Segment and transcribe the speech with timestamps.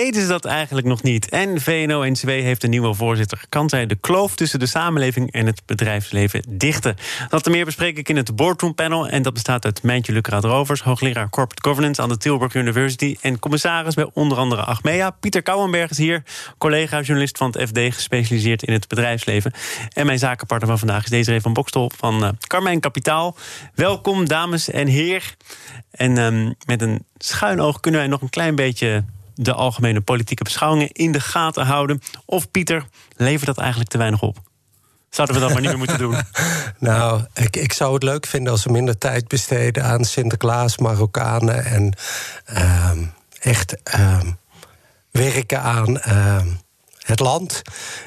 [0.00, 1.28] Deden ze dat eigenlijk nog niet?
[1.28, 3.44] En VNO-NCW heeft een nieuwe voorzitter.
[3.48, 6.96] Kan zij de kloof tussen de samenleving en het bedrijfsleven dichten?
[7.28, 9.08] Dat en meer bespreek ik in het Boardroom Panel.
[9.08, 13.16] En dat bestaat uit Mijntje Lucraat Rovers, hoogleraar Corporate Governance aan de Tilburg University.
[13.20, 15.10] En commissaris bij onder andere Achmea.
[15.10, 16.22] Pieter Kouwenberg is hier,
[16.58, 19.52] collega-journalist van het FD, gespecialiseerd in het bedrijfsleven.
[19.92, 23.36] En mijn zakenpartner van vandaag is Desiree van Bokstol van uh, Carmijn Kapitaal.
[23.74, 25.34] Welkom, dames en heer.
[25.90, 30.44] En um, met een schuin oog kunnen wij nog een klein beetje de algemene politieke
[30.44, 32.02] beschouwingen in de gaten houden?
[32.24, 34.38] Of Pieter, levert dat eigenlijk te weinig op?
[35.10, 36.16] Zouden we dat maar niet meer moeten doen?
[36.78, 41.64] Nou, ik, ik zou het leuk vinden als we minder tijd besteden aan Sinterklaas, Marokkanen
[41.64, 41.96] en
[42.52, 42.90] uh,
[43.40, 44.20] echt uh,
[45.10, 46.42] werken aan uh,
[46.98, 47.62] het land.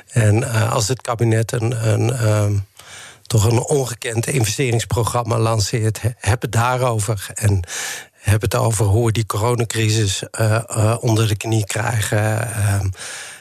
[0.08, 1.89] En uh, als het kabinet een.
[1.89, 2.66] een
[3.28, 7.28] toch een ongekend investeringsprogramma lanceert, heb het daarover.
[7.33, 7.64] En
[8.30, 12.50] heb het over hoe we die coronacrisis uh, uh, onder de knie krijgen.
[12.58, 12.80] Uh,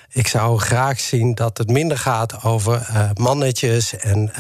[0.09, 4.33] ik zou graag zien dat het minder gaat over mannetjes en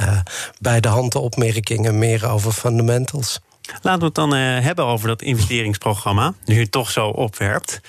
[0.60, 3.40] bij de hand opmerkingen, meer over fundamentals.
[3.82, 7.80] Laten we het dan hebben over dat investeringsprogramma, nu je het toch zo opwerpt.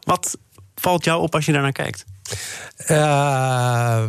[0.00, 0.38] Wat
[0.74, 2.04] valt jou op als je daarnaar kijkt?
[2.90, 4.06] Uh,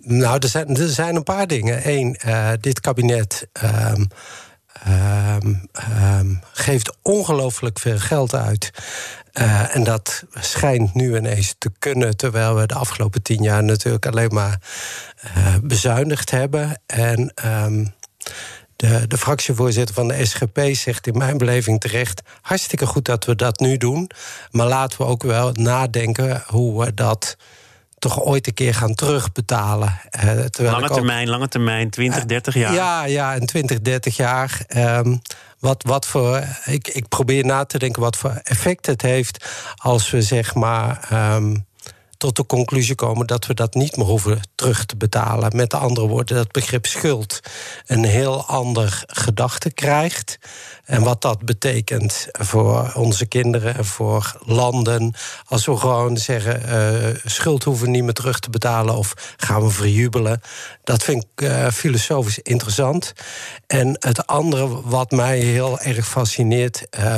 [0.00, 1.88] nou, er zijn, er zijn een paar dingen.
[1.88, 3.48] Eén, uh, dit kabinet.
[3.62, 3.92] Uh,
[4.88, 5.68] um,
[6.18, 8.70] um, geeft ongelooflijk veel geld uit.
[9.32, 14.06] Uh, en dat schijnt nu ineens te kunnen, terwijl we de afgelopen tien jaar natuurlijk
[14.06, 14.60] alleen maar
[15.36, 16.80] uh, bezuinigd hebben.
[16.86, 17.94] En um,
[18.76, 23.34] de, de fractievoorzitter van de SGP zegt in mijn beleving terecht: hartstikke goed dat we
[23.34, 24.10] dat nu doen.
[24.50, 27.36] Maar laten we ook wel nadenken hoe we dat
[27.98, 30.00] toch ooit een keer gaan terugbetalen.
[30.24, 32.72] Uh, lange termijn, lange termijn, 20, 30 jaar.
[32.72, 34.60] Ja, ja, in 20, 30 jaar.
[34.76, 35.20] Um,
[35.58, 40.10] wat, wat voor, ik, ik probeer na te denken wat voor effect het heeft als
[40.10, 41.08] we zeg maar.
[41.34, 41.66] Um,
[42.16, 45.56] tot de conclusie komen dat we dat niet meer hoeven terug te betalen.
[45.56, 47.40] Met andere woorden, dat begrip schuld
[47.86, 50.38] een heel ander gedachte krijgt.
[50.84, 55.14] En wat dat betekent voor onze kinderen en voor landen.
[55.46, 59.62] Als we gewoon zeggen: uh, schuld hoeven we niet meer terug te betalen of gaan
[59.62, 60.40] we verjubelen.
[60.84, 63.12] Dat vind ik uh, filosofisch interessant.
[63.66, 66.86] En het andere wat mij heel erg fascineert.
[66.98, 67.16] Uh,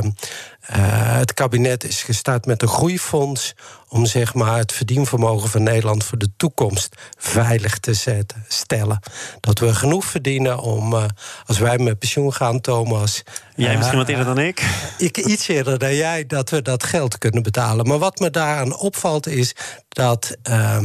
[0.73, 3.55] het kabinet is gestart met een groeifonds
[3.89, 9.01] om zeg maar, het verdienvermogen van Nederland voor de toekomst veilig te zetten, stellen.
[9.41, 11.05] Dat we genoeg verdienen om, uh,
[11.47, 13.23] als wij met pensioen gaan, Thomas.
[13.57, 14.63] Jij uh, misschien wat eerder dan ik?
[14.99, 15.17] ik?
[15.17, 17.87] Iets eerder dan jij, dat we dat geld kunnen betalen.
[17.87, 19.55] Maar wat me daaraan opvalt is
[19.89, 20.37] dat.
[20.51, 20.79] Uh,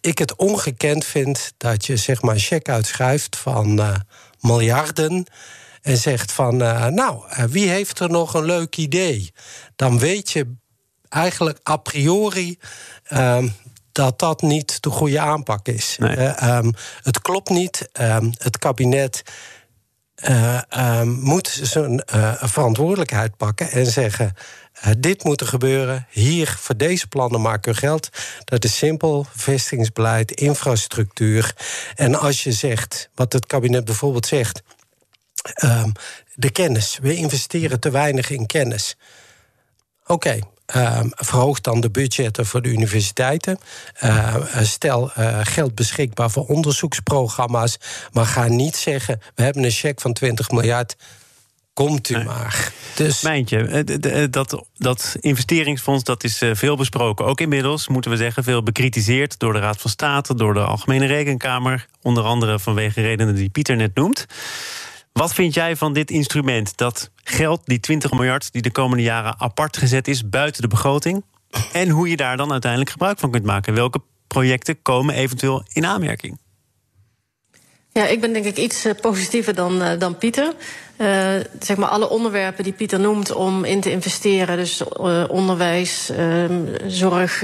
[0.00, 3.80] ik het ongekend vind dat je zeg maar een cheque uitschrijft van
[4.40, 5.26] miljarden.
[5.86, 6.56] En zegt van,
[6.94, 9.32] nou, wie heeft er nog een leuk idee?
[9.76, 10.54] Dan weet je
[11.08, 12.58] eigenlijk a priori
[13.12, 13.54] um,
[13.92, 15.96] dat dat niet de goede aanpak is.
[15.98, 16.16] Nee.
[16.16, 17.88] Uh, um, het klopt niet.
[18.00, 19.22] Um, het kabinet
[21.04, 22.02] moet zijn
[22.40, 24.32] verantwoordelijkheid pakken en zeggen.
[24.86, 26.06] Uh, dit moet er gebeuren.
[26.10, 28.08] Hier, voor deze plannen maken we geld.
[28.44, 29.26] Dat is simpel.
[29.36, 31.54] Vestigingsbeleid, infrastructuur.
[31.94, 34.62] En als je zegt, wat het kabinet bijvoorbeeld zegt.
[36.34, 36.98] De kennis.
[37.02, 38.96] We investeren te weinig in kennis.
[40.02, 40.42] Oké, okay,
[40.74, 43.58] uh, verhoog dan de budgetten voor de universiteiten.
[44.04, 47.76] Uh, stel uh, geld beschikbaar voor onderzoeksprogramma's.
[48.12, 50.96] Maar ga niet zeggen: we hebben een cheque van 20 miljard.
[51.72, 52.24] Komt u nee.
[52.24, 52.72] maar.
[52.94, 53.22] Dus...
[53.22, 57.24] Mijntje, dat, dat investeringsfonds dat is veel besproken.
[57.24, 61.06] Ook inmiddels, moeten we zeggen, veel bekritiseerd door de Raad van State, door de Algemene
[61.06, 61.86] Rekenkamer.
[62.02, 64.26] Onder andere vanwege redenen die Pieter net noemt.
[65.16, 66.76] Wat vind jij van dit instrument?
[66.76, 71.24] Dat geld, die 20 miljard, die de komende jaren apart gezet is buiten de begroting.
[71.72, 73.74] En hoe je daar dan uiteindelijk gebruik van kunt maken.
[73.74, 76.38] Welke projecten komen eventueel in aanmerking?
[77.92, 80.54] Ja, ik ben denk ik iets positiever dan, uh, dan Pieter.
[80.98, 81.06] Uh,
[81.60, 84.82] zeg maar alle onderwerpen die Pieter noemt om in te investeren, dus
[85.28, 86.10] onderwijs,
[86.86, 87.42] zorg,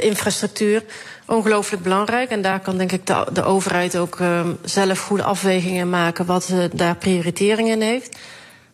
[0.00, 0.84] infrastructuur,
[1.26, 2.30] ongelooflijk belangrijk.
[2.30, 4.18] En daar kan denk ik de, de overheid ook
[4.64, 8.18] zelf goede afwegingen maken wat daar prioritering in heeft.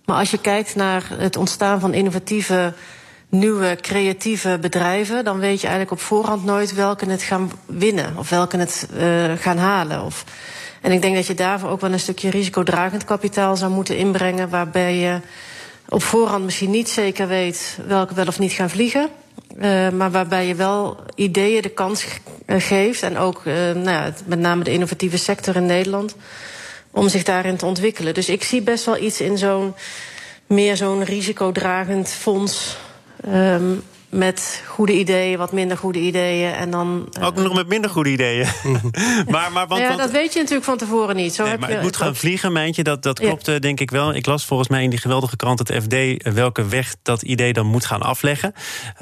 [0.05, 2.73] Maar als je kijkt naar het ontstaan van innovatieve,
[3.29, 8.29] nieuwe, creatieve bedrijven, dan weet je eigenlijk op voorhand nooit welke het gaan winnen of
[8.29, 10.05] welke het uh, gaan halen.
[10.05, 10.25] Of,
[10.81, 14.49] en ik denk dat je daarvoor ook wel een stukje risicodragend kapitaal zou moeten inbrengen,
[14.49, 15.21] waarbij je
[15.89, 19.09] op voorhand misschien niet zeker weet welke wel of niet gaan vliegen.
[19.93, 22.07] Maar waarbij je wel ideeën de kans
[22.47, 23.03] geeft.
[23.03, 26.17] En ook nou ja, met name de innovatieve sector in Nederland.
[26.91, 28.15] Om zich daarin te ontwikkelen.
[28.15, 29.75] Dus ik zie best wel iets in zo'n
[30.47, 32.77] meer zo'n risicodragend fonds.
[33.29, 33.83] Um,
[34.13, 36.53] met goede ideeën, wat minder goede ideeën.
[36.53, 38.47] En dan, uh, Ook nog met minder goede ideeën.
[39.29, 41.35] maar, maar, want, ja, dat weet je natuurlijk van tevoren niet.
[41.35, 42.83] Zo nee, heb maar je, het moet gaan vliegen, Mijntje.
[42.83, 43.59] Dat, dat klopt ja.
[43.59, 44.15] denk ik wel.
[44.15, 45.95] Ik las volgens mij in die geweldige krant het FD...
[46.35, 48.53] welke weg dat idee dan moet gaan afleggen.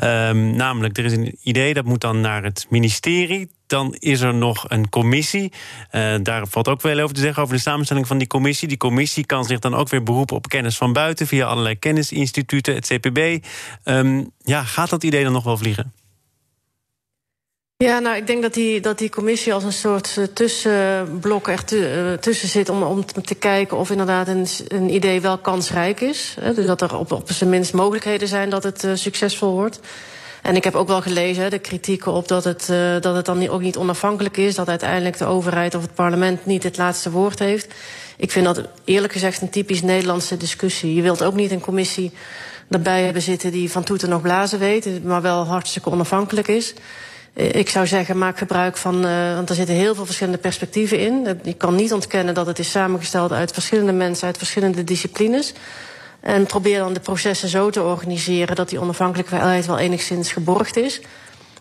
[0.04, 4.34] Um, namelijk, er is een idee dat moet dan naar het ministerie dan is er
[4.34, 5.52] nog een commissie.
[5.92, 8.68] Uh, daar valt ook wel over te zeggen over de samenstelling van die commissie.
[8.68, 12.74] Die commissie kan zich dan ook weer beroepen op kennis van buiten via allerlei kennisinstituten,
[12.74, 13.44] het CPB.
[13.84, 15.92] Um, ja, gaat dat idee dan nog wel vliegen?
[17.76, 21.64] Ja, nou, ik denk dat die, dat die commissie als een soort uh, tussenblok er
[21.72, 26.36] uh, tussen zit om, om te kijken of inderdaad een, een idee wel kansrijk is.
[26.54, 29.80] Dus dat er op, op zijn minst mogelijkheden zijn dat het succesvol wordt.
[30.42, 33.48] En ik heb ook wel gelezen de kritieken op dat het, uh, dat het dan
[33.48, 34.54] ook niet onafhankelijk is.
[34.54, 37.74] Dat uiteindelijk de overheid of het parlement niet het laatste woord heeft.
[38.16, 40.94] Ik vind dat eerlijk gezegd een typisch Nederlandse discussie.
[40.94, 42.12] Je wilt ook niet een commissie
[42.70, 46.74] erbij hebben zitten die van toeten nog blazen weet, maar wel hartstikke onafhankelijk is.
[47.34, 51.40] Ik zou zeggen, maak gebruik van, uh, want er zitten heel veel verschillende perspectieven in.
[51.42, 55.52] Je kan niet ontkennen dat het is samengesteld uit verschillende mensen, uit verschillende disciplines.
[56.20, 61.00] En probeer dan de processen zo te organiseren dat die onafhankelijkheid wel enigszins geborgd is.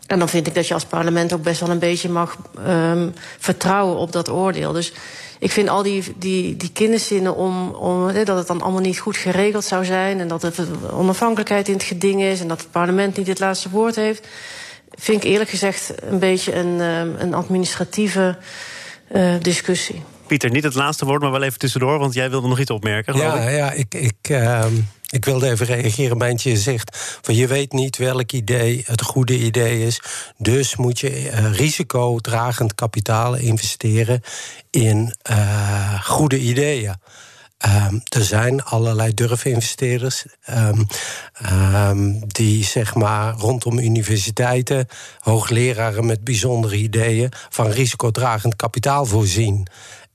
[0.08, 3.14] En dan vind ik dat je als parlement ook best wel een beetje mag um,
[3.38, 4.72] vertrouwen op dat oordeel.
[4.72, 4.94] Dus
[5.40, 9.18] ik vind al die, die, die kinderzinnen om, om dat het dan allemaal niet goed
[9.18, 10.20] geregeld zou zijn.
[10.20, 10.54] En dat er
[10.94, 12.42] onafhankelijkheid in het geding is.
[12.42, 14.28] En dat het parlement niet het laatste woord heeft.
[14.90, 16.80] Vind ik eerlijk gezegd een beetje een,
[17.20, 18.38] een administratieve
[19.12, 20.04] uh, discussie.
[20.30, 23.18] Pieter, niet het laatste woord, maar wel even tussendoor, want jij wilde nog iets opmerken.
[23.18, 23.56] Ja, ik.
[23.56, 24.66] ja ik, ik, uh,
[25.10, 27.18] ik wilde even reageren bij je zegt.
[27.22, 30.02] Van je weet niet welk idee het goede idee is.
[30.38, 34.22] Dus moet je uh, risicodragend kapitaal investeren
[34.70, 36.96] in uh, goede ideeën.
[37.66, 40.88] Um, er zijn allerlei durfinvesteerders um,
[41.52, 44.88] um, die zeg maar rondom universiteiten,
[45.20, 49.68] hoogleraren met bijzondere ideeën van risicodragend kapitaal voorzien.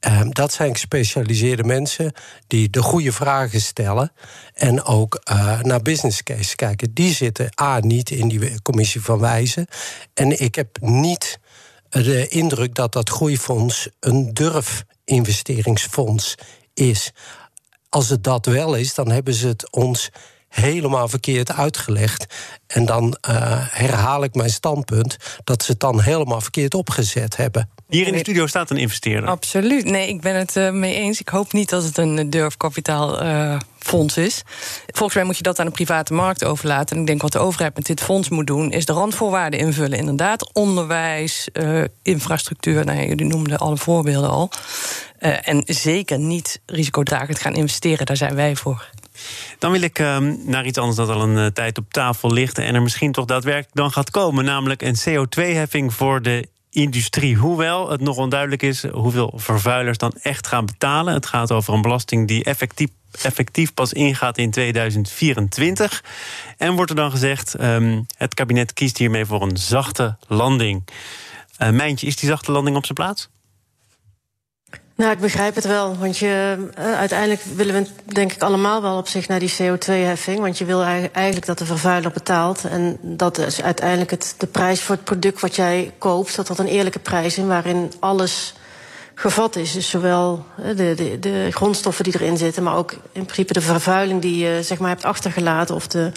[0.07, 2.13] Um, dat zijn gespecialiseerde mensen
[2.47, 4.13] die de goede vragen stellen
[4.55, 6.95] en ook uh, naar business case kijken.
[6.95, 9.67] Die zitten A niet in die commissie van wijzen.
[10.15, 11.39] En ik heb niet
[11.89, 16.35] de indruk dat dat groeifonds een durfinvesteringsfonds
[16.75, 17.13] is.
[17.89, 20.11] Als het dat wel is, dan hebben ze het ons
[20.49, 22.35] helemaal verkeerd uitgelegd.
[22.67, 27.69] En dan uh, herhaal ik mijn standpunt dat ze het dan helemaal verkeerd opgezet hebben.
[27.89, 29.29] Hier in de studio staat een investeerder.
[29.29, 29.85] Absoluut.
[29.85, 31.21] Nee, ik ben het uh, mee eens.
[31.21, 34.43] Ik hoop niet dat het een durfkapitaalfonds uh, is.
[34.87, 36.97] Volgens mij moet je dat aan de private markt overlaten.
[36.97, 39.99] En ik denk wat de overheid met dit fonds moet doen, is de randvoorwaarden invullen.
[39.99, 42.85] Inderdaad, onderwijs, uh, infrastructuur.
[42.85, 44.51] Nou, jullie noemden alle voorbeelden al.
[45.19, 48.89] En zeker niet risicodragend gaan investeren, daar zijn wij voor.
[49.59, 52.59] Dan wil ik uh, naar iets anders dat al een uh, tijd op tafel ligt...
[52.59, 54.45] en er misschien toch daadwerkelijk dan gaat komen...
[54.45, 57.37] namelijk een CO2-heffing voor de industrie.
[57.37, 61.15] Hoewel het nog onduidelijk is hoeveel vervuilers dan echt gaan betalen.
[61.15, 62.89] Het gaat over een belasting die effectief,
[63.23, 66.05] effectief pas ingaat in 2024.
[66.59, 70.89] En wordt er dan gezegd, um, het kabinet kiest hiermee voor een zachte landing.
[71.59, 73.29] Uh, Mijntje, is die zachte landing op zijn plaats?
[74.97, 75.97] Nou, ik begrijp het wel.
[75.97, 80.39] Want je, uh, uiteindelijk willen we denk ik allemaal wel op zich naar die CO2-heffing.
[80.39, 82.65] Want je wil eigenlijk dat de vervuiler betaalt.
[82.65, 86.59] En dat is uiteindelijk het, de prijs voor het product wat jij koopt, dat dat
[86.59, 88.55] een eerlijke prijs is waarin alles
[89.15, 89.73] gevat is.
[89.73, 90.45] Dus zowel
[90.77, 94.63] de, de, de grondstoffen die erin zitten, maar ook in principe de vervuiling die je
[94.63, 95.75] zeg maar, hebt achtergelaten.
[95.75, 96.13] Of de,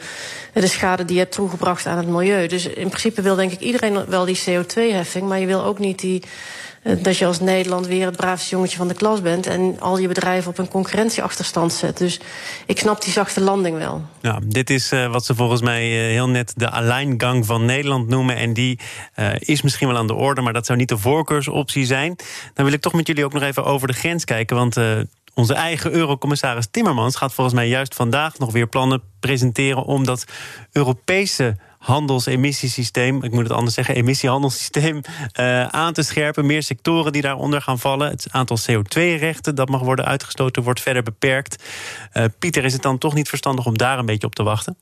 [0.54, 2.48] de schade die je hebt toegebracht aan het milieu.
[2.48, 5.28] Dus in principe wil denk ik iedereen wel die CO2-heffing.
[5.28, 6.24] Maar je wil ook niet die
[7.02, 10.08] dat je als Nederland weer het braafste jongetje van de klas bent en al je
[10.08, 11.98] bedrijven op een concurrentieachterstand zet.
[11.98, 12.20] Dus
[12.66, 14.02] ik snap die zachte landing wel.
[14.22, 18.08] Ja, dit is uh, wat ze volgens mij uh, heel net de alleingang van Nederland
[18.08, 18.36] noemen.
[18.36, 18.80] En die
[19.40, 22.16] is misschien wel aan de orde, maar dat zou niet de voorkeursoptie zijn.
[22.54, 24.56] Dan wil ik toch met jullie ook nog even over de grens kijken.
[24.56, 24.76] Want
[25.38, 30.26] onze eigen eurocommissaris Timmermans gaat volgens mij juist vandaag nog weer plannen presenteren om dat
[30.72, 35.02] Europese handelsemissiesysteem, ik moet het anders zeggen, emissiehandelssysteem
[35.40, 36.46] uh, aan te scherpen.
[36.46, 38.10] Meer sectoren die daaronder gaan vallen.
[38.10, 41.64] Het aantal CO2-rechten dat mag worden uitgestoten wordt verder beperkt.
[42.14, 44.78] Uh, Pieter, is het dan toch niet verstandig om daar een beetje op te wachten?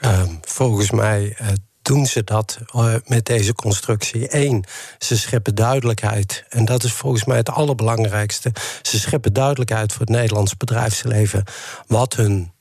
[0.00, 1.36] Uh, volgens mij
[1.82, 2.58] doen ze dat
[3.06, 4.36] met deze constructie.
[4.36, 4.64] Eén,
[4.98, 6.44] ze scheppen duidelijkheid.
[6.48, 8.52] En dat is volgens mij het allerbelangrijkste.
[8.82, 11.44] Ze scheppen duidelijkheid voor het Nederlands bedrijfsleven.
[11.86, 12.52] Wat hun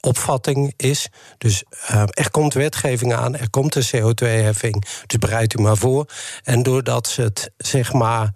[0.00, 1.08] opvatting is.
[1.38, 4.84] Dus uh, er komt wetgeving aan, er komt een CO2-heffing.
[5.06, 6.06] Dus bereid u maar voor.
[6.42, 8.32] En doordat ze het zeg maar.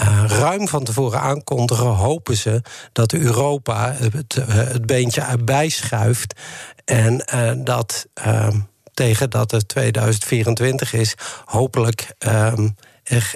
[0.00, 6.40] Uh, ruim van tevoren aankondigen, hopen ze dat Europa het, het beentje erbij schuift.
[6.84, 7.24] En
[7.64, 8.58] dat ehm,
[8.94, 13.34] tegen dat het 2024 is, hopelijk um, er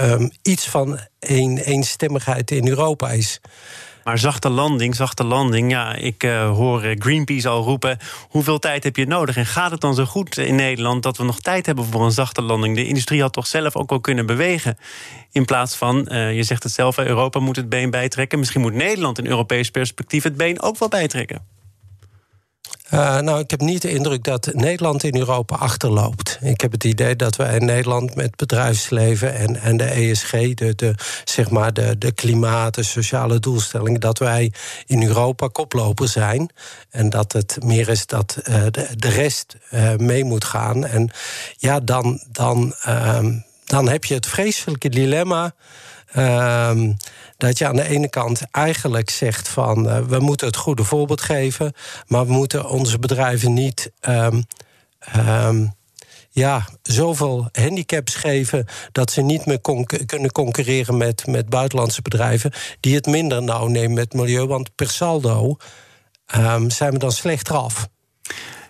[0.00, 3.40] um, iets van een, eenstemmigheid in Europa is.
[4.06, 5.70] Maar zachte landing, zachte landing.
[5.70, 7.98] Ja, ik uh, hoor Greenpeace al roepen.
[8.28, 9.36] Hoeveel tijd heb je nodig?
[9.36, 12.12] En gaat het dan zo goed in Nederland dat we nog tijd hebben voor een
[12.12, 12.76] zachte landing?
[12.76, 14.78] De industrie had toch zelf ook wel kunnen bewegen.
[15.32, 18.38] In plaats van, uh, je zegt het zelf, Europa moet het been bijtrekken.
[18.38, 21.55] Misschien moet Nederland in Europees perspectief het been ook wel bijtrekken.
[22.94, 26.38] Uh, nou, ik heb niet de indruk dat Nederland in Europa achterloopt.
[26.40, 30.74] Ik heb het idee dat wij in Nederland met bedrijfsleven en, en de ESG, de,
[30.74, 30.94] de,
[31.24, 34.52] zeg maar de, de klimaat, de sociale doelstellingen, dat wij
[34.86, 36.50] in Europa koploper zijn.
[36.90, 40.86] En dat het meer is dat uh, de, de rest uh, mee moet gaan.
[40.86, 41.10] En
[41.56, 42.74] ja, dan, dan,
[43.64, 45.54] dan heb je het vreselijke dilemma.
[46.12, 46.92] Ehm,
[47.36, 51.20] dat je aan de ene kant eigenlijk zegt van uh, we moeten het goede voorbeeld
[51.20, 51.72] geven,
[52.06, 54.44] maar we moeten onze bedrijven niet um,
[55.16, 55.74] um,
[56.30, 62.52] ja, zoveel handicaps geven dat ze niet meer con kunnen concurreren met, met buitenlandse bedrijven
[62.80, 64.46] die het minder nauw nemen met milieu.
[64.46, 65.56] Want per saldo
[66.36, 67.88] um, zijn we dan slechter af.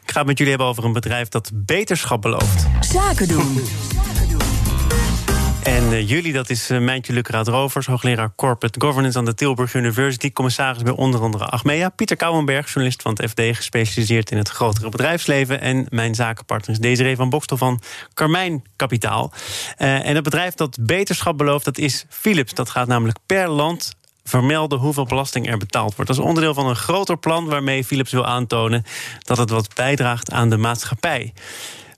[0.02, 2.66] Ik ga het met jullie hebben over een bedrijf dat beterschap belooft.
[2.80, 3.58] Zaken doen.
[5.66, 10.32] En uh, jullie, dat is uh, Mijntje Rovers, hoogleraar Corporate Governance aan de Tilburg University,
[10.32, 11.88] commissaris bij onder andere Achmea.
[11.88, 15.60] Pieter Kouwenberg, journalist van het FD, gespecialiseerd in het grotere bedrijfsleven.
[15.60, 17.80] En mijn zakenpartner is Desiree van Bokstel van
[18.14, 19.32] Carmijn Kapitaal.
[19.78, 22.54] Uh, en het bedrijf dat beterschap belooft, dat is Philips.
[22.54, 23.94] Dat gaat namelijk per land
[24.24, 26.10] vermelden hoeveel belasting er betaald wordt.
[26.10, 28.84] Dat is onderdeel van een groter plan waarmee Philips wil aantonen
[29.18, 31.32] dat het wat bijdraagt aan de maatschappij.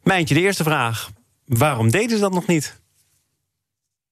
[0.02, 1.10] Mijntje, de eerste vraag.
[1.44, 2.76] Waarom deden ze dat nog niet?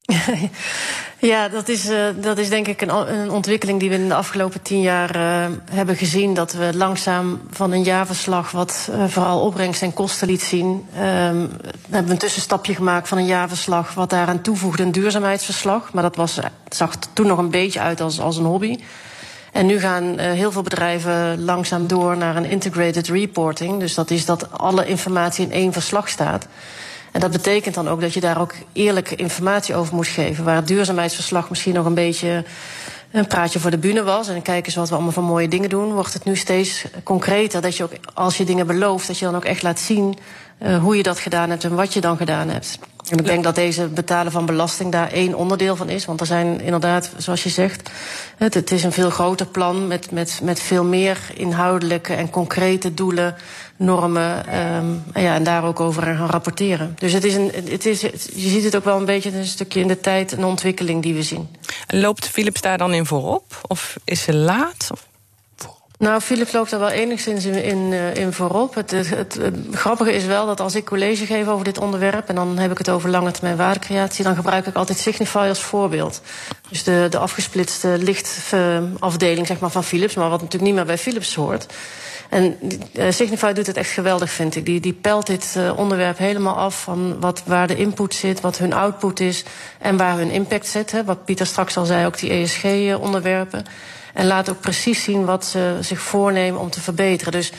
[1.18, 4.14] ja, dat is, uh, dat is denk ik een, een, ontwikkeling die we in de
[4.14, 6.34] afgelopen tien jaar uh, hebben gezien.
[6.34, 11.50] Dat we langzaam van een jaarverslag, wat uh, vooral opbrengst en kosten liet zien, um,
[11.90, 15.92] hebben een tussenstapje gemaakt van een jaarverslag, wat daaraan toevoegde een duurzaamheidsverslag.
[15.92, 18.78] Maar dat was, zag toen nog een beetje uit als, als een hobby.
[19.52, 23.80] En nu gaan heel veel bedrijven langzaam door naar een integrated reporting.
[23.80, 26.46] Dus dat is dat alle informatie in één verslag staat.
[27.16, 30.44] En dat betekent dan ook dat je daar ook eerlijke informatie over moet geven.
[30.44, 32.44] Waar het duurzaamheidsverslag misschien nog een beetje
[33.10, 34.28] een praatje voor de bühne was.
[34.28, 35.92] En kijk eens wat we allemaal van mooie dingen doen.
[35.92, 39.36] Wordt het nu steeds concreter dat je ook als je dingen belooft, dat je dan
[39.36, 40.18] ook echt laat zien
[40.62, 42.78] uh, hoe je dat gedaan hebt en wat je dan gedaan hebt.
[43.10, 46.04] En ik denk dat deze betalen van belasting daar één onderdeel van is.
[46.04, 47.90] Want er zijn inderdaad, zoals je zegt,
[48.36, 52.94] het, het is een veel groter plan met, met, met veel meer inhoudelijke en concrete
[52.94, 53.36] doelen,
[53.76, 54.38] normen.
[54.38, 56.94] Um, en, ja, en daar ook over gaan rapporteren.
[56.98, 59.80] Dus het is een, het is, je ziet het ook wel een beetje een stukje
[59.80, 61.48] in de tijd, een ontwikkeling die we zien.
[61.86, 63.60] Loopt Philips daar dan in voorop?
[63.66, 64.88] Of is ze laat?
[64.92, 65.06] Of?
[65.98, 68.74] Nou, Philips loopt er wel enigszins in, in, eh, in voorop.
[68.74, 69.38] Het, het,
[69.72, 72.28] grappige is wel dat als ik college geef over dit onderwerp...
[72.28, 74.24] en dan heb ik het over lange termijn waardecreatie...
[74.24, 76.20] dan gebruik ik altijd Signify als voorbeeld.
[76.68, 80.14] Dus de, de afgesplitste lichtafdeling zeg maar, van Philips...
[80.14, 81.66] maar wat natuurlijk niet meer bij Philips hoort.
[82.30, 82.56] En
[82.92, 84.64] uh, Signify doet het echt geweldig, vind ik.
[84.64, 88.40] Die, die pelt dit uh, onderwerp helemaal af van wat, waar de input zit...
[88.40, 89.44] wat hun output is
[89.78, 90.92] en waar hun impact zit.
[90.92, 91.04] Hè.
[91.04, 93.64] Wat Pieter straks al zei, ook die ESG-onderwerpen...
[94.16, 97.32] En laat ook precies zien wat ze zich voornemen om te verbeteren.
[97.32, 97.52] Dus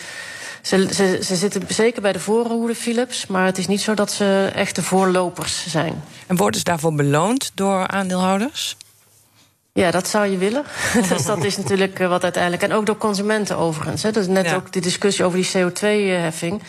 [0.61, 4.11] ze, ze, ze zitten zeker bij de voorhoede Philips, maar het is niet zo dat
[4.11, 6.03] ze echte voorlopers zijn.
[6.27, 8.77] En worden ze daarvoor beloond door aandeelhouders?
[9.77, 10.63] Ja, dat zou je willen.
[11.09, 12.63] dus dat is natuurlijk eh, wat uiteindelijk.
[12.63, 14.03] En ook door consumenten overigens.
[14.03, 14.11] Hè.
[14.11, 14.55] Dus net ja.
[14.55, 16.61] ook die discussie over die CO2-heffing.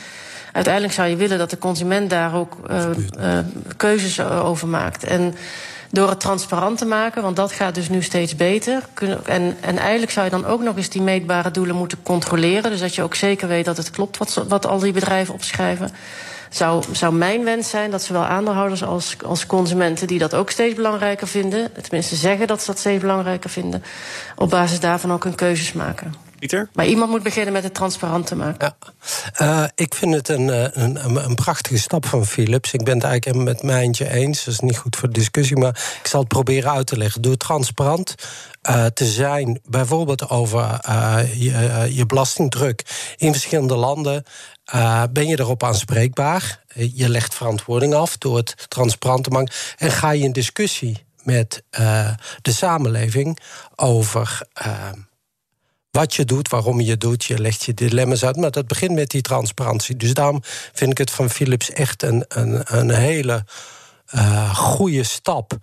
[0.53, 2.85] Uiteindelijk zou je willen dat de consument daar ook uh,
[3.21, 3.39] uh,
[3.77, 5.05] keuzes over maakt.
[5.05, 5.35] En
[5.91, 8.83] door het transparant te maken, want dat gaat dus nu steeds beter.
[9.25, 12.71] En, en eigenlijk zou je dan ook nog eens die meetbare doelen moeten controleren.
[12.71, 15.91] Dus dat je ook zeker weet dat het klopt wat, wat al die bedrijven opschrijven.
[16.51, 20.75] Zou, zou mijn wens zijn dat zowel aandeelhouders als, als consumenten, die dat ook steeds
[20.75, 23.83] belangrijker vinden, tenminste zeggen dat ze dat steeds belangrijker vinden,
[24.37, 26.27] op basis daarvan ook hun keuzes maken.
[26.39, 26.69] Pieter?
[26.73, 28.75] Maar iemand moet beginnen met het transparant te maken.
[29.39, 29.63] Ja.
[29.63, 32.73] Uh, ik vind het een, een, een, een, prachtige stap van Philips.
[32.73, 34.45] Ik ben het eigenlijk met Mijntje eens.
[34.45, 37.23] Dat is niet goed voor de discussie, maar ik zal het proberen uit te leggen.
[37.23, 38.15] Door transparant
[38.71, 42.83] uh, te zijn, bijvoorbeeld over uh, je, je, belastingdruk
[43.17, 44.25] in verschillende landen.
[45.13, 46.65] Ben je erop aanspreekbaar?
[46.75, 49.55] Je legt verantwoording af door het transparant te maken.
[49.77, 51.63] En ga je in discussie met
[52.43, 53.39] de samenleving
[53.77, 54.47] over
[55.91, 57.25] wat je doet, waarom je doet.
[57.25, 59.97] Je legt je dilemma's uit, maar dat begint met die transparantie.
[59.97, 63.45] Dus daarom vind ik het van Philips echt een, een, een hele
[64.55, 65.57] goede stap.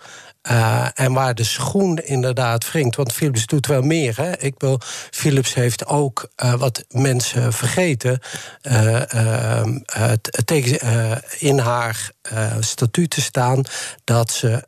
[0.50, 2.96] Uh, en waar de schoen inderdaad wringt.
[2.96, 4.18] Want Philips doet wel meer.
[4.18, 4.38] Hè?
[4.40, 4.80] Ik wil,
[5.12, 8.20] Philips heeft ook uh, wat mensen vergeten.
[8.62, 9.02] Uh,
[10.46, 12.12] tegen, in haar
[12.60, 13.64] statuut te staan
[14.04, 14.64] dat ze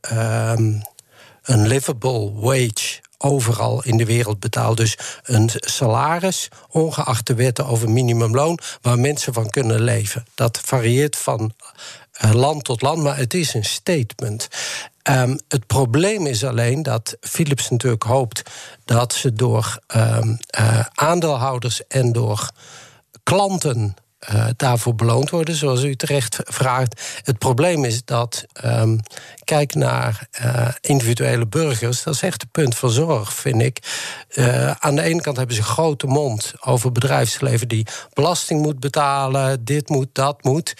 [1.43, 4.77] een livable wage overal in de wereld betaalt.
[4.77, 10.25] Dus een salaris, ongeacht de wetten over minimumloon, waar mensen van kunnen leven.
[10.35, 11.53] Dat varieert van
[12.31, 14.47] land tot land, maar het is een statement.
[15.09, 18.41] Um, het probleem is alleen dat Philips natuurlijk hoopt
[18.85, 22.49] dat ze door um, uh, aandeelhouders en door
[23.23, 23.95] klanten
[24.33, 27.21] uh, daarvoor beloond worden, zoals u terecht vraagt.
[27.23, 28.99] Het probleem is dat, um,
[29.43, 33.79] kijk naar uh, individuele burgers, dat is echt een punt van zorg, vind ik.
[34.79, 39.89] Aan de ene kant hebben ze grote mond over bedrijfsleven die belasting moet betalen, dit
[39.89, 40.73] moet, dat moet.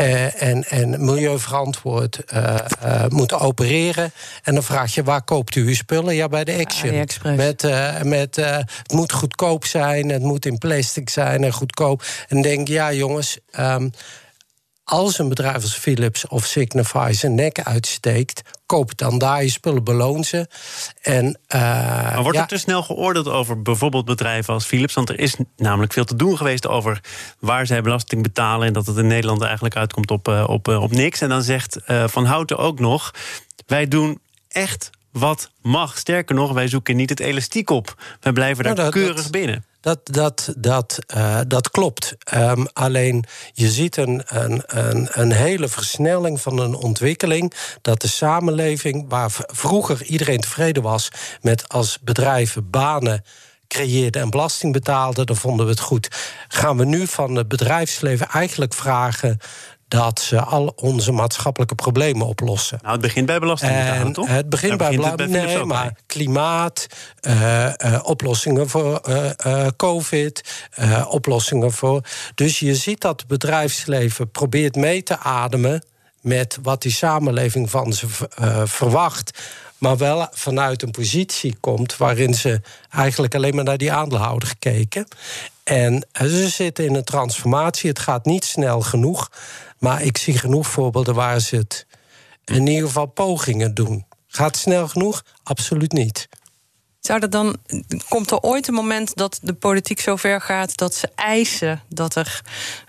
[0.00, 4.12] Uh, en, en milieuverantwoord uh, uh, moeten opereren.
[4.42, 6.14] En dan vraag je, waar koopt u uw spullen?
[6.14, 7.06] Ja, bij de Action.
[7.36, 7.62] met,
[8.04, 12.04] met, het moet goedkoop zijn, het moet in plastic zijn en goedkoop.
[12.28, 13.90] En denk, ja jongens, um,
[14.92, 19.84] als een bedrijf als Philips of Signify zijn nek uitsteekt, koop dan daar je spullen,
[19.84, 20.46] beloon ze.
[21.02, 24.94] En, uh, maar wordt ja, er te snel geoordeeld over bijvoorbeeld bedrijven als Philips?
[24.94, 27.00] Want er is namelijk veel te doen geweest over
[27.38, 30.82] waar zij belasting betalen en dat het in Nederland eigenlijk uitkomt op, uh, op, uh,
[30.82, 31.20] op niks.
[31.20, 33.14] En dan zegt Van Houten ook nog:
[33.66, 35.98] wij doen echt wat mag.
[35.98, 37.94] Sterker nog, wij zoeken niet het elastiek op.
[38.20, 39.64] Wij blijven daar nou, dat, keurig dat, binnen.
[39.82, 42.14] Dat, dat, dat, uh, dat klopt.
[42.34, 47.52] Um, alleen je ziet een, een, een, een, hele versnelling van een ontwikkeling.
[47.80, 51.08] Dat de samenleving, waar vroeger iedereen tevreden was
[51.40, 53.24] met als bedrijven banen
[53.68, 56.08] creëerden en belasting betaalden, dan vonden we het goed.
[56.48, 59.38] Gaan we nu van het bedrijfsleven eigenlijk vragen
[59.92, 62.78] dat ze al onze maatschappelijke problemen oplossen.
[62.80, 64.28] Nou, het begint bij belasting, toch?
[64.28, 66.86] Het begint bij belasting, nee, maar klimaat,
[67.20, 70.66] uh, uh, oplossingen voor uh, COVID,
[71.08, 72.00] oplossingen voor.
[72.34, 75.84] Dus je ziet dat het bedrijfsleven probeert mee te ademen
[76.20, 78.06] met wat die samenleving van ze
[78.64, 79.40] verwacht
[79.82, 85.06] maar wel vanuit een positie komt waarin ze eigenlijk alleen maar naar die aandeelhouder gekeken.
[85.64, 87.90] En ze zitten in een transformatie.
[87.90, 89.30] Het gaat niet snel genoeg.
[89.78, 91.86] Maar ik zie genoeg voorbeelden waar ze het
[92.44, 94.06] in ieder geval pogingen doen.
[94.26, 95.24] Gaat snel genoeg?
[95.42, 96.28] Absoluut niet.
[97.00, 97.56] Zou er dan,
[98.08, 102.42] komt er ooit een moment dat de politiek zover gaat dat ze eisen dat er,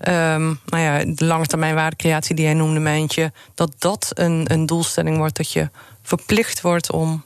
[0.08, 4.66] um, nou ja, de lange termijn waardecreatie die jij noemde, Mijntje, dat dat een, een
[4.66, 5.70] doelstelling wordt, dat je
[6.02, 7.24] verplicht wordt om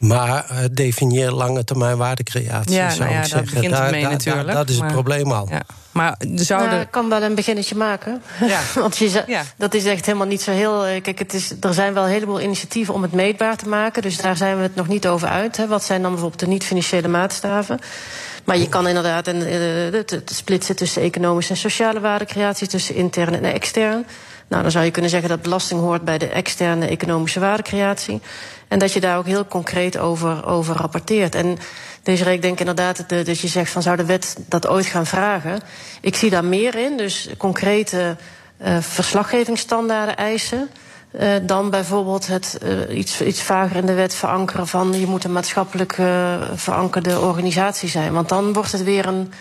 [0.00, 3.54] maar uh, definieer lange termijn waardecreatie, ja, zou nou ja, ik zeggen.
[3.54, 5.48] Begint daar, mee, natuurlijk, dat is het probleem al.
[5.50, 5.62] Ja.
[5.92, 6.70] Maar zouden...
[6.70, 8.22] Nou, kan wel een beginnetje maken.
[8.46, 8.60] Ja.
[8.80, 9.42] Want je, ja.
[9.56, 10.86] dat is echt helemaal niet zo heel...
[10.86, 14.02] Eh, kijk, het is, er zijn wel een heleboel initiatieven om het meetbaar te maken.
[14.02, 15.56] Dus daar zijn we het nog niet over uit.
[15.56, 15.66] Hè.
[15.66, 17.78] Wat zijn dan bijvoorbeeld de niet-financiële maatstaven?
[18.44, 19.40] Maar je kan inderdaad een,
[19.92, 22.66] het, het splitsen tussen economische en sociale waardecreatie...
[22.66, 24.06] tussen intern en extern.
[24.50, 28.20] Nou, dan zou je kunnen zeggen dat belasting hoort bij de externe economische waardecreatie.
[28.68, 31.34] En dat je daar ook heel concreet over, over rapporteert.
[31.34, 31.58] En
[32.02, 35.60] deze ik denk inderdaad dat je zegt van zou de wet dat ooit gaan vragen.
[36.00, 38.16] Ik zie daar meer in, dus concrete
[38.62, 40.70] uh, verslaggevingsstandaarden eisen.
[41.20, 45.24] Uh, dan bijvoorbeeld het uh, iets, iets vager in de wet verankeren van je moet
[45.24, 45.98] een maatschappelijk
[46.54, 48.12] verankerde organisatie zijn.
[48.12, 49.32] Want dan wordt het weer een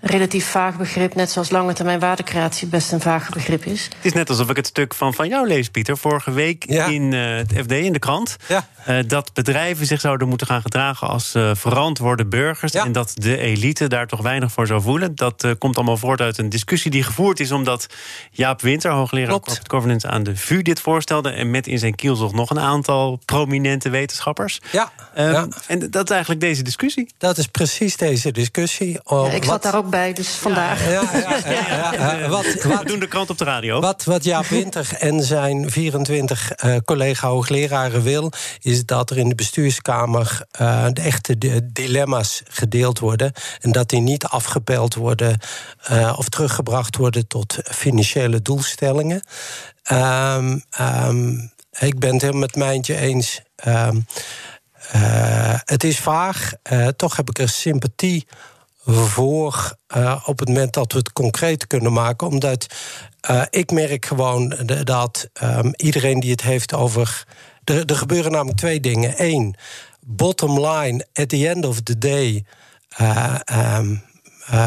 [0.00, 3.84] relatief vaag begrip, net zoals lange termijn waardecreatie best een vaag begrip is.
[3.84, 7.12] Het is net alsof ik het stuk van, van jou lees, Pieter, vorige week in
[7.12, 8.36] uh, het FD in de krant.
[8.48, 8.68] Ja.
[8.88, 12.72] Uh, dat bedrijven zich zouden moeten gaan gedragen als uh, verantwoorde burgers.
[12.72, 15.14] En dat de elite daar toch weinig voor zou voelen.
[15.14, 17.86] Dat komt allemaal voort uit een discussie die gevoerd is omdat
[18.30, 21.30] Jaap Winter, hoogleraar Corporate Governance aan de VU, dit voorstelde.
[21.30, 24.60] En met in zijn kielzog nog een aantal prominente wetenschappers.
[24.72, 24.92] Ja.
[25.18, 25.48] Um, ja.
[25.66, 27.08] En dat is eigenlijk deze discussie.
[27.18, 29.00] Dat is precies deze discussie.
[29.04, 30.84] Ja, ik zat daar ook bij, dus vandaag.
[30.90, 33.80] Ja, ja, wat, wat, We doen de krant op de radio.
[33.80, 38.32] Wat, wat Jaap Winter en zijn 24 uh, collega-hoogleraren wil...
[38.60, 43.32] is dat er in de bestuurskamer uh, de echte de dilemma's gedeeld worden...
[43.60, 45.40] en dat die niet afgepeld worden
[45.90, 47.26] uh, of teruggebracht worden...
[47.26, 49.22] tot financiële doelstellingen.
[49.92, 53.40] Um, um, ik ben het helemaal met Mijntje eens...
[53.66, 54.06] Um,
[54.94, 56.52] uh, het is vaag.
[56.72, 58.26] Uh, toch heb ik er sympathie
[58.86, 62.26] voor uh, op het moment dat we het concreet kunnen maken.
[62.26, 62.66] Omdat
[63.50, 64.48] ik merk gewoon
[64.84, 67.24] dat um, iedereen die het heeft over.
[67.64, 69.14] Er, gebeuren namelijk twee dingen.
[69.16, 69.54] Eén,
[70.00, 72.44] bottom line, at the end of the day.
[72.88, 73.96] ehm,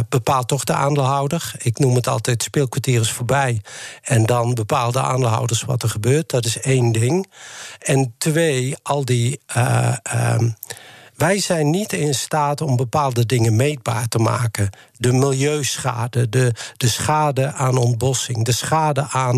[0.09, 1.51] bepaalt toch de aandeelhouder.
[1.57, 3.61] Ik noem het altijd speelkwartier is voorbij.
[4.01, 6.29] En dan bepalen de aandeelhouders wat er gebeurt.
[6.29, 7.31] Dat is één ding.
[7.79, 9.39] En twee, al die.
[9.45, 10.49] Ehm,
[11.19, 14.69] wij zijn niet in staat om bepaalde dingen meetbaar te maken.
[14.97, 19.35] De milieuschade, de, de schade aan ontbossing, de schade aan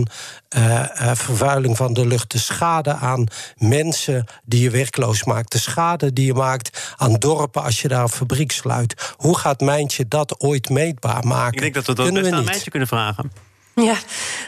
[0.57, 5.59] uh, uh, vervuiling van de lucht, de schade aan mensen die je werkloos maakt, de
[5.59, 9.13] schade die je maakt aan dorpen als je daar een fabriek sluit.
[9.17, 11.53] Hoe gaat Mijntje dat ooit meetbaar maken?
[11.53, 13.50] Ik denk dat we dat best aan Mijntje kunnen vragen.
[13.81, 13.95] Ja,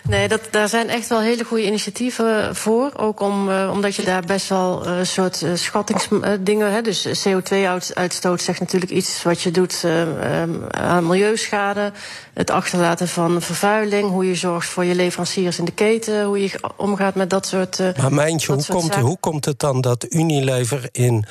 [0.03, 2.91] nee, dat, daar zijn echt wel hele goede initiatieven voor.
[2.95, 6.86] Ook om, uh, omdat je daar best wel een uh, soort uh, schattingsdingen hebt.
[6.86, 9.86] Dus CO2-uitstoot zegt natuurlijk iets wat je doet
[10.71, 11.91] aan milieuschade.
[12.33, 14.09] Het achterlaten van vervuiling.
[14.09, 16.23] Hoe je zorgt voor je leveranciers in de keten.
[16.23, 17.79] Hoe je omgaat met dat soort.
[17.97, 21.25] maar Mijntje, hoe komt, hoe komt het dan dat Unilever in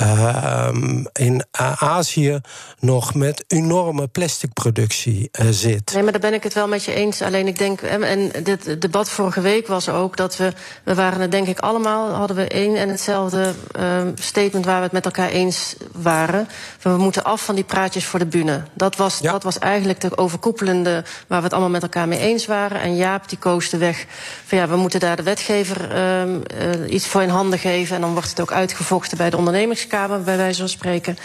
[0.00, 0.68] uh,
[1.12, 1.44] in
[1.78, 2.40] Azië
[2.80, 5.92] nog met enorme plasticproductie zit.
[5.94, 7.22] Nee, maar daar ben ik het wel met je eens.
[7.22, 11.30] Alleen ik denk, en dit debat vorige week was ook dat we, we waren het
[11.30, 13.82] denk ik allemaal, hadden we één en hetzelfde uh,
[14.14, 16.48] statement waar we het met elkaar eens waren.
[16.82, 18.62] We moeten af van die praatjes voor de bühne.
[18.72, 19.32] Dat was, ja.
[19.32, 22.80] dat was eigenlijk de overkoepelende waar we het allemaal met elkaar mee eens waren.
[22.80, 24.06] En Jaap die koos de weg
[24.44, 27.94] van ja, we moeten daar de wetgever uh, iets voor in handen geven.
[27.94, 31.18] En dan wordt het ook uitgevochten bij de ondernemers Kamer, bij wijze van spreken.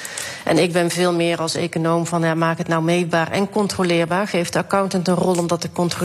[0.43, 4.27] En ik ben veel meer als econoom van ja, maak het nou meetbaar en controleerbaar.
[4.27, 5.99] Geef de accountant een rol om dat te controleren.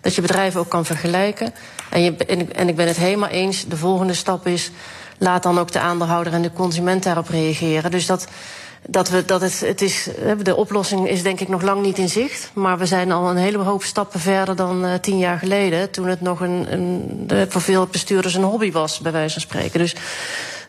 [0.00, 1.54] Dat je bedrijven ook kan vergelijken.
[1.90, 2.16] En, je,
[2.52, 3.66] en ik ben het helemaal eens.
[3.66, 4.70] De volgende stap is.
[5.18, 7.90] Laat dan ook de aandeelhouder en de consument daarop reageren.
[7.90, 8.26] Dus dat
[8.86, 10.08] dat we dat het, het is,
[10.42, 12.50] de oplossing is denk ik nog lang niet in zicht.
[12.52, 15.90] Maar we zijn al een hele hoop stappen verder dan uh, tien jaar geleden.
[15.90, 19.78] Toen het nog een, een, voor veel bestuurders een hobby was, bij wijze van spreken.
[19.78, 19.94] Dus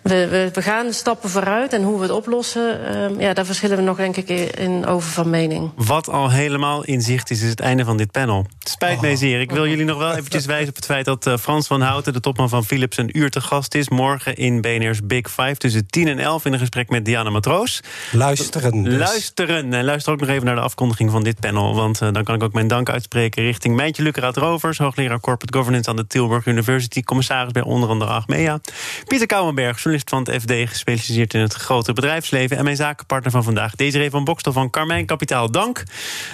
[0.02, 3.78] we, we, we, gaan stappen vooruit en hoe we het oplossen, uh, ja, daar verschillen
[3.78, 5.72] we nog denk ik in over van mening.
[5.76, 8.46] Wat al helemaal in zicht is, is het einde van dit panel.
[8.60, 9.02] Spijt oh.
[9.02, 9.40] mij zeer.
[9.40, 12.14] Ik wil jullie nog wel eventjes wijzen op het feit dat uh, Frans van Houten,
[12.14, 13.90] de topman van Philips, een uur te gast is.
[13.90, 17.82] Morgen in BNR's Big Five tussen 10 en 11 in een gesprek met Diana Matroos.
[18.12, 18.84] Luisteren.
[18.84, 18.98] Dus.
[18.98, 19.74] Luisteren.
[19.74, 21.76] En luister ook nog even naar de afkondiging van dit panel.
[21.76, 25.58] Want uh, dan kan ik ook mijn dank uitspreken richting Mijntje Lukkeraat Rovers, hoogleraar Corporate
[25.58, 28.60] Governance aan de Tilburg University, commissaris bij onder andere Achmea.
[29.08, 32.58] Pieter Kouwenberg, journalist van het FD, gespecialiseerd in het grote bedrijfsleven.
[32.58, 35.52] En mijn zakenpartner van vandaag, Desiree van Bokstel van Carmijn Kapitaal.
[35.52, 35.84] Dank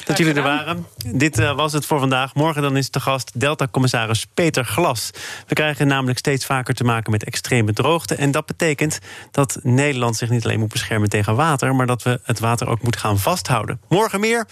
[0.06, 0.86] dat jullie er waren.
[1.06, 2.34] Dit uh, was het voor vandaag.
[2.34, 5.12] Morgen dan is de gast Delta-commissaris Peter Glas.
[5.48, 8.15] We krijgen namelijk steeds vaker te maken met extreme droogte.
[8.15, 9.00] En dat betekent
[9.32, 11.76] dat Nederland zich niet alleen moet beschermen tegen water...
[11.76, 13.80] maar dat we het water ook moeten gaan vasthouden.
[13.88, 14.48] Morgen meer.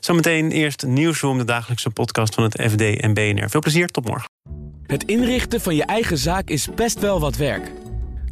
[0.00, 3.50] Zometeen eerst Nieuwsroom, de dagelijkse podcast van het FD en BNR.
[3.50, 4.28] Veel plezier, tot morgen.
[4.86, 7.72] Het inrichten van je eigen zaak is best wel wat werk.